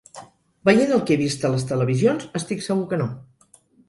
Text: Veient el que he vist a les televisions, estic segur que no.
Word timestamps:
Veient 0.69 0.93
el 0.95 1.03
que 1.09 1.13
he 1.15 1.17
vist 1.19 1.45
a 1.49 1.51
les 1.55 1.65
televisions, 1.71 2.25
estic 2.39 2.65
segur 2.69 2.87
que 2.95 2.99
no. 3.03 3.07